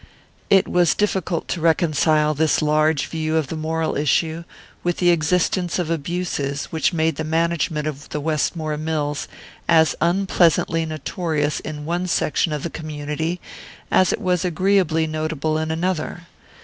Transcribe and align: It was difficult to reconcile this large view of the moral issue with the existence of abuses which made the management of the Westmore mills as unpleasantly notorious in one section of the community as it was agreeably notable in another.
It 0.49 0.67
was 0.67 0.95
difficult 0.95 1.47
to 1.49 1.61
reconcile 1.61 2.33
this 2.33 2.63
large 2.63 3.05
view 3.05 3.37
of 3.37 3.49
the 3.49 3.55
moral 3.55 3.95
issue 3.95 4.45
with 4.83 4.97
the 4.97 5.11
existence 5.11 5.77
of 5.77 5.91
abuses 5.91 6.65
which 6.71 6.91
made 6.91 7.17
the 7.17 7.23
management 7.23 7.85
of 7.85 8.09
the 8.09 8.19
Westmore 8.19 8.77
mills 8.77 9.27
as 9.67 9.95
unpleasantly 10.01 10.87
notorious 10.87 11.59
in 11.59 11.85
one 11.85 12.07
section 12.07 12.51
of 12.51 12.63
the 12.63 12.71
community 12.71 13.39
as 13.91 14.11
it 14.11 14.19
was 14.19 14.43
agreeably 14.43 15.05
notable 15.05 15.59
in 15.59 15.69
another. 15.69 16.25